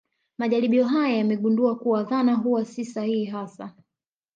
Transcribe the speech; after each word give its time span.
Majaribio 0.37 0.85
haya 0.85 1.17
yamegundua 1.17 1.75
kuwa 1.75 2.03
dhana 2.03 2.33
huwa 2.35 2.65
si 2.65 2.85
sahihi 2.85 3.25
hasa 3.25 3.75